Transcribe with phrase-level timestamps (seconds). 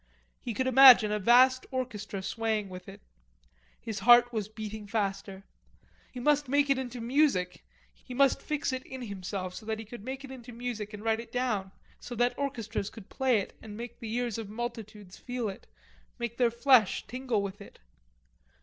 [0.39, 3.03] He could imagine a vast orchestra swaying with it.
[3.79, 5.43] His heart was beating faster.
[6.11, 7.63] He must make it into music;
[8.03, 11.03] he must fix it in himself, so that he could make it into music and
[11.03, 15.17] write it down, so that orchestras could play it and make the ears of multitudes
[15.19, 15.67] feel it,
[16.17, 17.77] make their flesh tingle with it.